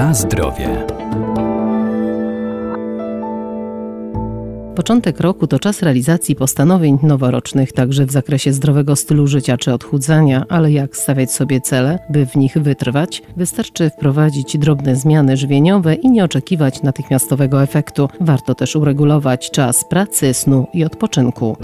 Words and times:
Na 0.00 0.14
zdrowie. 0.14 0.86
Początek 4.74 5.20
roku 5.20 5.46
to 5.46 5.58
czas 5.58 5.82
realizacji 5.82 6.34
postanowień 6.34 6.98
noworocznych, 7.02 7.72
także 7.72 8.06
w 8.06 8.10
zakresie 8.10 8.52
zdrowego 8.52 8.96
stylu 8.96 9.26
życia 9.26 9.56
czy 9.56 9.72
odchudzania, 9.72 10.44
ale 10.48 10.72
jak 10.72 10.96
stawiać 10.96 11.32
sobie 11.32 11.60
cele, 11.60 11.98
by 12.10 12.26
w 12.26 12.36
nich 12.36 12.54
wytrwać? 12.58 13.22
Wystarczy 13.36 13.90
wprowadzić 13.90 14.58
drobne 14.58 14.96
zmiany 14.96 15.36
żywieniowe 15.36 15.94
i 15.94 16.10
nie 16.10 16.24
oczekiwać 16.24 16.82
natychmiastowego 16.82 17.62
efektu. 17.62 18.08
Warto 18.20 18.54
też 18.54 18.76
uregulować 18.76 19.50
czas 19.50 19.84
pracy, 19.84 20.34
snu 20.34 20.66
i 20.74 20.84
odpoczynku. 20.84 21.56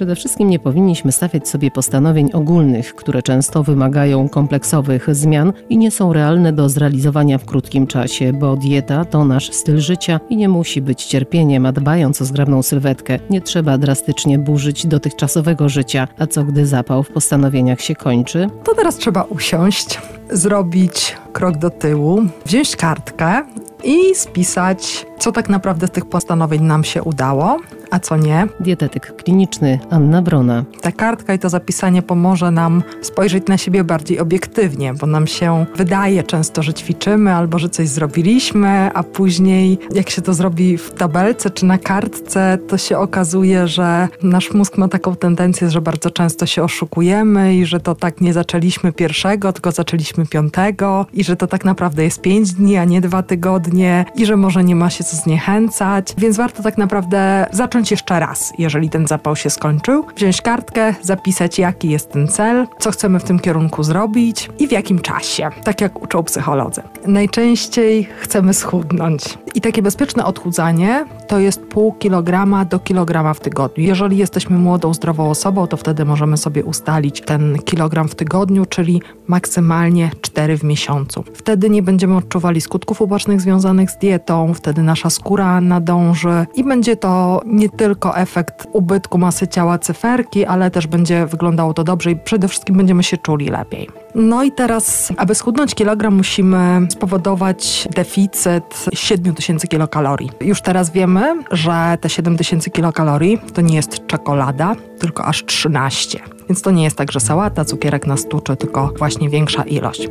Przede 0.00 0.16
wszystkim 0.16 0.50
nie 0.50 0.58
powinniśmy 0.58 1.12
stawiać 1.12 1.48
sobie 1.48 1.70
postanowień 1.70 2.30
ogólnych, 2.32 2.94
które 2.94 3.22
często 3.22 3.62
wymagają 3.62 4.28
kompleksowych 4.28 5.14
zmian 5.14 5.52
i 5.68 5.78
nie 5.78 5.90
są 5.90 6.12
realne 6.12 6.52
do 6.52 6.68
zrealizowania 6.68 7.38
w 7.38 7.44
krótkim 7.44 7.86
czasie, 7.86 8.32
bo 8.32 8.56
dieta 8.56 9.04
to 9.04 9.24
nasz 9.24 9.52
styl 9.52 9.80
życia 9.80 10.20
i 10.30 10.36
nie 10.36 10.48
musi 10.48 10.82
być 10.82 11.04
cierpieniem, 11.04 11.66
a 11.66 11.72
dbając 11.72 12.22
o 12.22 12.24
zgrabną 12.24 12.62
sylwetkę, 12.62 13.18
nie 13.30 13.40
trzeba 13.40 13.78
drastycznie 13.78 14.38
burzyć 14.38 14.86
dotychczasowego 14.86 15.68
życia. 15.68 16.08
A 16.18 16.26
co 16.26 16.44
gdy 16.44 16.66
zapał 16.66 17.02
w 17.02 17.08
postanowieniach 17.08 17.80
się 17.80 17.94
kończy? 17.94 18.46
To 18.64 18.74
teraz 18.74 18.96
trzeba 18.96 19.22
usiąść, 19.22 20.00
zrobić 20.30 21.16
krok 21.32 21.56
do 21.56 21.70
tyłu, 21.70 22.22
wziąć 22.46 22.76
kartkę 22.76 23.42
i 23.84 24.14
spisać, 24.14 25.06
co 25.18 25.32
tak 25.32 25.48
naprawdę 25.48 25.86
z 25.86 25.90
tych 25.90 26.06
postanowień 26.06 26.62
nam 26.62 26.84
się 26.84 27.02
udało, 27.02 27.56
a 27.90 28.00
co 28.00 28.16
nie. 28.16 28.46
Dietetyk 28.60 29.16
kliniczny 29.16 29.78
Anna 29.90 30.22
Brona. 30.22 30.64
Ta 30.80 30.92
kartka 30.92 31.34
i 31.34 31.38
to 31.38 31.48
zapisanie 31.48 32.02
pomoże 32.02 32.50
nam 32.50 32.82
spojrzeć 33.02 33.46
na 33.48 33.58
siebie 33.58 33.84
bardziej 33.84 34.18
obiektywnie, 34.18 34.94
bo 34.94 35.06
nam 35.06 35.26
się 35.26 35.66
wydaje 35.76 36.22
często, 36.22 36.62
że 36.62 36.74
ćwiczymy 36.74 37.34
albo 37.34 37.58
że 37.58 37.68
coś 37.68 37.88
zrobiliśmy, 37.88 38.90
a 38.94 39.02
później 39.02 39.78
jak 39.94 40.10
się 40.10 40.22
to 40.22 40.34
zrobi 40.34 40.78
w 40.78 40.90
tabelce 40.90 41.50
czy 41.50 41.66
na 41.66 41.78
kartce, 41.78 42.58
to 42.68 42.78
się 42.78 42.98
okazuje, 42.98 43.68
że 43.68 44.08
nasz 44.22 44.52
mózg 44.52 44.78
ma 44.78 44.88
taką 44.88 45.16
tendencję, 45.16 45.70
że 45.70 45.80
bardzo 45.80 46.10
często 46.10 46.46
się 46.46 46.62
oszukujemy 46.62 47.56
i 47.56 47.66
że 47.66 47.80
to 47.80 47.94
tak 47.94 48.20
nie 48.20 48.32
zaczęliśmy 48.32 48.92
pierwszego, 48.92 49.52
tylko 49.52 49.72
zaczęliśmy 49.72 50.26
piątego 50.26 51.06
i 51.12 51.24
że 51.24 51.36
to 51.36 51.46
tak 51.46 51.64
naprawdę 51.64 52.04
jest 52.04 52.20
pięć 52.20 52.52
dni, 52.52 52.76
a 52.76 52.84
nie 52.84 53.00
dwa 53.00 53.22
tygodnie 53.22 54.04
i 54.16 54.26
że 54.26 54.36
może 54.36 54.64
nie 54.64 54.74
ma 54.74 54.90
się 54.90 55.04
co 55.04 55.16
zniechęcać, 55.16 56.14
więc 56.18 56.36
warto 56.36 56.62
tak 56.62 56.78
naprawdę 56.78 57.46
zacząć 57.52 57.79
jeszcze 57.88 58.20
raz, 58.20 58.52
jeżeli 58.58 58.90
ten 58.90 59.06
zapał 59.06 59.36
się 59.36 59.50
skończył, 59.50 60.04
wziąć 60.16 60.42
kartkę, 60.42 60.94
zapisać 61.02 61.58
jaki 61.58 61.90
jest 61.90 62.12
ten 62.12 62.28
cel, 62.28 62.66
co 62.78 62.90
chcemy 62.90 63.20
w 63.20 63.24
tym 63.24 63.38
kierunku 63.38 63.82
zrobić 63.82 64.50
i 64.58 64.68
w 64.68 64.72
jakim 64.72 64.98
czasie, 64.98 65.50
tak 65.64 65.80
jak 65.80 66.02
uczą 66.02 66.22
psycholodzy. 66.22 66.82
Najczęściej 67.06 68.08
chcemy 68.20 68.54
schudnąć 68.54 69.38
i 69.54 69.60
takie 69.60 69.82
bezpieczne 69.82 70.24
odchudzanie 70.24 71.04
to 71.28 71.38
jest 71.38 71.62
pół 71.62 71.92
kilograma 71.92 72.64
do 72.64 72.78
kilograma 72.78 73.34
w 73.34 73.40
tygodniu. 73.40 73.84
Jeżeli 73.84 74.16
jesteśmy 74.16 74.58
młodą, 74.58 74.94
zdrową 74.94 75.30
osobą, 75.30 75.66
to 75.66 75.76
wtedy 75.76 76.04
możemy 76.04 76.36
sobie 76.36 76.64
ustalić 76.64 77.20
ten 77.20 77.58
kilogram 77.58 78.08
w 78.08 78.14
tygodniu, 78.14 78.66
czyli 78.66 79.02
maksymalnie 79.26 80.10
4 80.20 80.58
w 80.58 80.64
miesiącu. 80.64 81.24
Wtedy 81.34 81.70
nie 81.70 81.82
będziemy 81.82 82.16
odczuwali 82.16 82.60
skutków 82.60 83.02
ubocznych 83.02 83.40
związanych 83.40 83.90
z 83.90 83.98
dietą, 83.98 84.54
wtedy 84.54 84.82
nasza 84.82 85.10
skóra 85.10 85.60
nadąży 85.60 86.46
i 86.54 86.64
będzie 86.64 86.96
to 86.96 87.40
nie 87.46 87.68
tylko 87.76 88.16
efekt 88.16 88.66
ubytku 88.72 89.18
masy 89.18 89.48
ciała 89.48 89.78
cyferki, 89.78 90.46
ale 90.46 90.70
też 90.70 90.86
będzie 90.86 91.26
wyglądało 91.26 91.74
to 91.74 91.84
dobrze 91.84 92.10
i 92.10 92.16
przede 92.16 92.48
wszystkim 92.48 92.76
będziemy 92.76 93.02
się 93.02 93.16
czuli 93.16 93.48
lepiej. 93.48 93.88
No 94.14 94.42
i 94.42 94.52
teraz, 94.52 95.12
aby 95.16 95.34
schudnąć 95.34 95.74
kilogram, 95.74 96.14
musimy 96.14 96.86
spowodować 96.90 97.88
deficyt 97.94 98.86
7000 98.94 99.68
kilokalorii. 99.68 100.30
Już 100.40 100.62
teraz 100.62 100.90
wiemy, 100.90 101.42
że 101.50 101.98
te 102.00 102.08
7000 102.08 102.70
kilokalorii 102.70 103.38
to 103.54 103.60
nie 103.60 103.76
jest 103.76 104.06
czekolada, 104.06 104.76
tylko 104.98 105.24
aż 105.24 105.44
13. 105.44 106.18
Więc 106.48 106.62
to 106.62 106.70
nie 106.70 106.84
jest 106.84 106.96
tak, 106.96 107.12
że 107.12 107.20
sałata, 107.20 107.64
cukierek 107.64 108.06
nas 108.06 108.24
tuczy, 108.28 108.56
tylko 108.56 108.92
właśnie 108.98 109.28
większa 109.28 109.62
ilość. 109.62 110.08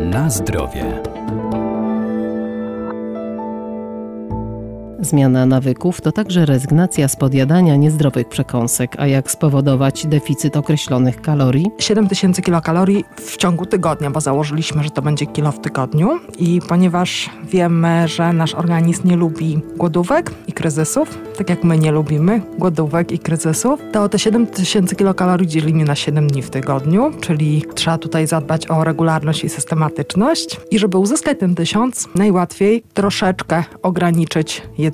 Na 0.00 0.30
zdrowie. 0.30 1.15
Zmiana 5.00 5.46
nawyków 5.46 6.00
to 6.00 6.12
także 6.12 6.46
rezygnacja 6.46 7.08
z 7.08 7.16
podjadania 7.16 7.76
niezdrowych 7.76 8.28
przekąsek, 8.28 8.96
a 8.98 9.06
jak 9.06 9.30
spowodować 9.30 10.06
deficyt 10.06 10.56
określonych 10.56 11.20
kalorii? 11.20 11.66
7000 11.78 12.42
kilokalorii 12.42 13.04
w 13.16 13.36
ciągu 13.36 13.66
tygodnia, 13.66 14.10
bo 14.10 14.20
założyliśmy, 14.20 14.84
że 14.84 14.90
to 14.90 15.02
będzie 15.02 15.26
kilo 15.26 15.52
w 15.52 15.60
tygodniu. 15.60 16.08
I 16.38 16.60
ponieważ 16.68 17.30
wiemy, 17.44 18.08
że 18.08 18.32
nasz 18.32 18.54
organizm 18.54 19.08
nie 19.08 19.16
lubi 19.16 19.60
głodówek 19.76 20.30
i 20.46 20.52
kryzysów, 20.52 21.18
tak 21.38 21.50
jak 21.50 21.64
my 21.64 21.78
nie 21.78 21.92
lubimy 21.92 22.42
głodówek 22.58 23.12
i 23.12 23.18
kryzysów, 23.18 23.80
to 23.92 24.08
te 24.08 24.18
7000 24.18 24.96
kilokalorii 24.96 25.48
dzielimy 25.48 25.84
na 25.84 25.94
7 25.94 26.26
dni 26.26 26.42
w 26.42 26.50
tygodniu, 26.50 27.12
czyli 27.20 27.64
trzeba 27.74 27.98
tutaj 27.98 28.26
zadbać 28.26 28.70
o 28.70 28.84
regularność 28.84 29.44
i 29.44 29.48
systematyczność. 29.48 30.60
I 30.70 30.78
żeby 30.78 30.98
uzyskać 30.98 31.38
ten 31.38 31.54
tysiąc, 31.54 32.08
najłatwiej 32.14 32.82
troszeczkę 32.94 33.64
ograniczyć 33.82 34.62
jedzenie 34.78 34.85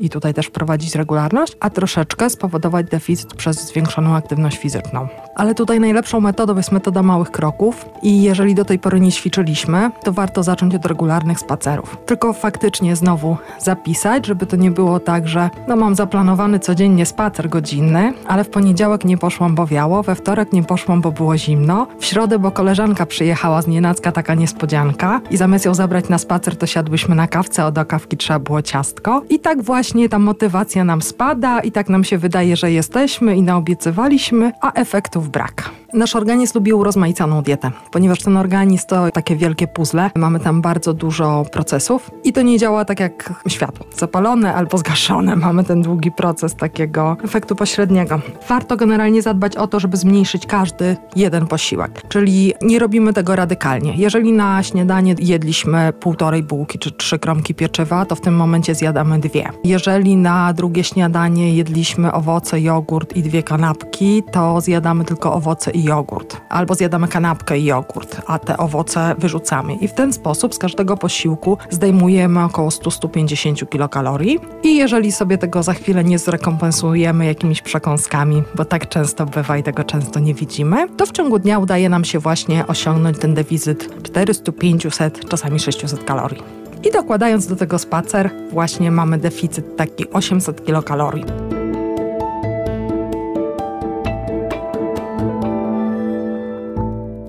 i 0.00 0.10
tutaj 0.10 0.34
też 0.34 0.46
wprowadzić 0.46 0.94
regularność, 0.94 1.56
a 1.60 1.70
troszeczkę 1.70 2.30
spowodować 2.30 2.86
deficyt 2.86 3.34
przez 3.34 3.66
zwiększoną 3.66 4.14
aktywność 4.14 4.58
fizyczną. 4.58 5.08
Ale 5.34 5.54
tutaj 5.54 5.80
najlepszą 5.80 6.20
metodą 6.20 6.56
jest 6.56 6.72
metoda 6.72 7.02
małych 7.02 7.30
kroków 7.30 7.86
i 8.02 8.22
jeżeli 8.22 8.54
do 8.54 8.64
tej 8.64 8.78
pory 8.78 9.00
nie 9.00 9.12
ćwiczyliśmy, 9.12 9.90
to 10.04 10.12
warto 10.12 10.42
zacząć 10.42 10.74
od 10.74 10.86
regularnych 10.86 11.38
spacerów. 11.38 11.96
Tylko 12.06 12.32
faktycznie 12.32 12.96
znowu 12.96 13.36
zapisać, 13.58 14.26
żeby 14.26 14.46
to 14.46 14.56
nie 14.56 14.70
było 14.70 15.00
tak, 15.00 15.28
że 15.28 15.50
no 15.68 15.76
mam 15.76 15.94
zaplanowany 15.94 16.58
codziennie 16.58 17.06
spacer 17.06 17.48
godzinny, 17.48 18.12
ale 18.26 18.44
w 18.44 18.48
poniedziałek 18.50 19.04
nie 19.04 19.18
poszłam, 19.18 19.54
bo 19.54 19.66
wiało, 19.66 20.02
we 20.02 20.14
wtorek 20.14 20.52
nie 20.52 20.62
poszłam, 20.62 21.00
bo 21.00 21.12
było 21.12 21.38
zimno, 21.38 21.86
w 21.98 22.04
środę, 22.04 22.38
bo 22.38 22.50
koleżanka 22.50 23.06
przyjechała 23.06 23.62
z 23.62 23.66
nienacka, 23.66 24.12
taka 24.12 24.34
niespodzianka 24.34 25.20
i 25.30 25.36
zamiast 25.36 25.64
ją 25.64 25.74
zabrać 25.74 26.08
na 26.08 26.18
spacer, 26.18 26.56
to 26.56 26.66
siadłyśmy 26.66 27.14
na 27.14 27.28
kawce, 27.28 27.64
a 27.64 27.70
do 27.70 27.84
kawki 27.84 28.16
trzeba 28.16 28.38
było 28.38 28.62
ciastko 28.62 29.22
i 29.30 29.38
tak 29.38 29.62
właśnie 29.62 30.08
ta 30.08 30.18
motywacja 30.18 30.84
nam 30.84 31.02
spada 31.02 31.60
i 31.60 31.72
tak 31.72 31.88
nam 31.88 32.04
się 32.04 32.18
wydaje, 32.18 32.56
że 32.56 32.72
jesteśmy 32.72 33.36
i 33.36 33.42
naobiecywaliśmy, 33.42 34.52
a 34.60 34.72
efektów 34.72 35.28
brak. 35.28 35.79
Nasz 35.94 36.16
organizm 36.16 36.52
lubi 36.54 36.72
urozmaicaną 36.72 37.42
dietę, 37.42 37.70
ponieważ 37.90 38.22
ten 38.22 38.36
organizm 38.36 38.86
to 38.86 39.10
takie 39.10 39.36
wielkie 39.36 39.66
puzzle. 39.66 40.10
Mamy 40.16 40.40
tam 40.40 40.62
bardzo 40.62 40.94
dużo 40.94 41.44
procesów 41.52 42.10
i 42.24 42.32
to 42.32 42.42
nie 42.42 42.58
działa 42.58 42.84
tak 42.84 43.00
jak 43.00 43.32
światło. 43.48 43.86
Zapalone 43.96 44.54
albo 44.54 44.78
zgaszone. 44.78 45.36
Mamy 45.46 45.64
ten 45.64 45.82
długi 45.82 46.12
proces 46.12 46.54
takiego 46.54 47.16
efektu 47.24 47.56
pośredniego. 47.56 48.20
Warto 48.48 48.76
generalnie 48.76 49.22
zadbać 49.22 49.56
o 49.56 49.66
to, 49.66 49.80
żeby 49.80 49.96
zmniejszyć 49.96 50.46
każdy 50.46 50.96
jeden 51.16 51.46
posiłek. 51.46 52.02
Czyli 52.08 52.52
nie 52.62 52.78
robimy 52.78 53.12
tego 53.12 53.36
radykalnie. 53.36 53.94
Jeżeli 53.96 54.32
na 54.32 54.62
śniadanie 54.62 55.14
jedliśmy 55.18 55.92
półtorej 55.92 56.42
bułki 56.42 56.78
czy 56.78 56.92
trzy 56.92 57.18
kromki 57.18 57.54
pieczywa, 57.54 58.04
to 58.04 58.14
w 58.14 58.20
tym 58.20 58.36
momencie 58.36 58.74
zjadamy 58.74 59.18
dwie. 59.18 59.48
Jeżeli 59.64 60.16
na 60.16 60.52
drugie 60.52 60.84
śniadanie 60.84 61.54
jedliśmy 61.54 62.12
owoce, 62.12 62.60
jogurt 62.60 63.16
i 63.16 63.22
dwie 63.22 63.42
kanapki, 63.42 64.22
to 64.32 64.60
zjadamy 64.60 65.04
tylko 65.04 65.34
owoce 65.34 65.70
i 65.70 65.79
jogurt. 65.84 66.40
Albo 66.48 66.74
zjadamy 66.74 67.08
kanapkę 67.08 67.58
i 67.58 67.64
jogurt, 67.64 68.20
a 68.26 68.38
te 68.38 68.56
owoce 68.56 69.14
wyrzucamy. 69.18 69.74
I 69.74 69.88
w 69.88 69.92
ten 69.92 70.12
sposób 70.12 70.54
z 70.54 70.58
każdego 70.58 70.96
posiłku 70.96 71.58
zdejmujemy 71.70 72.44
około 72.44 72.68
100-150 72.68 73.68
kilokalorii. 73.68 74.38
I 74.62 74.76
jeżeli 74.76 75.12
sobie 75.12 75.38
tego 75.38 75.62
za 75.62 75.72
chwilę 75.72 76.04
nie 76.04 76.18
zrekompensujemy 76.18 77.26
jakimiś 77.26 77.62
przekąskami, 77.62 78.42
bo 78.54 78.64
tak 78.64 78.88
często 78.88 79.26
bywa 79.26 79.56
i 79.56 79.62
tego 79.62 79.84
często 79.84 80.20
nie 80.20 80.34
widzimy, 80.34 80.88
to 80.96 81.06
w 81.06 81.12
ciągu 81.12 81.38
dnia 81.38 81.58
udaje 81.58 81.88
nam 81.88 82.04
się 82.04 82.18
właśnie 82.18 82.66
osiągnąć 82.66 83.18
ten 83.18 83.34
deficyt 83.34 84.02
400, 84.02 84.52
500, 84.52 85.28
czasami 85.28 85.60
600 85.60 86.04
kalorii. 86.04 86.42
I 86.84 86.90
dokładając 86.90 87.46
do 87.46 87.56
tego 87.56 87.78
spacer, 87.78 88.30
właśnie 88.52 88.90
mamy 88.90 89.18
deficyt 89.18 89.76
taki 89.76 90.10
800 90.10 90.64
kilokalorii. 90.64 91.24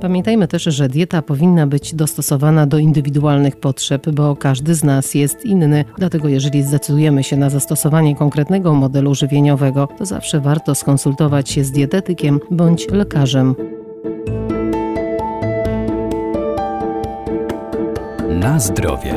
Pamiętajmy 0.00 0.48
też, 0.48 0.62
że 0.62 0.88
dieta 0.88 1.22
powinna 1.22 1.66
być 1.66 1.94
dostosowana 1.94 2.66
do 2.66 2.78
indywidualnych 2.78 3.56
potrzeb, 3.56 4.10
bo 4.10 4.36
każdy 4.36 4.74
z 4.74 4.84
nas 4.84 5.14
jest 5.14 5.44
inny. 5.44 5.84
Dlatego, 5.98 6.28
jeżeli 6.28 6.62
zdecydujemy 6.62 7.24
się 7.24 7.36
na 7.36 7.50
zastosowanie 7.50 8.16
konkretnego 8.16 8.74
modelu 8.74 9.14
żywieniowego, 9.14 9.88
to 9.98 10.06
zawsze 10.06 10.40
warto 10.40 10.74
skonsultować 10.74 11.50
się 11.50 11.64
z 11.64 11.70
dietetykiem 11.70 12.40
bądź 12.50 12.88
lekarzem. 12.90 13.54
Na 18.28 18.60
zdrowie. 18.60 19.14